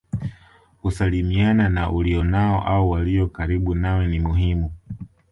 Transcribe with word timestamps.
Kusalimiana 0.81 1.69
na 1.69 1.91
ulionao 1.91 2.63
au 2.67 2.89
walio 2.89 3.27
karibu 3.27 3.75
nawe 3.75 4.07
ni 4.07 4.19
muhimu 4.19 4.71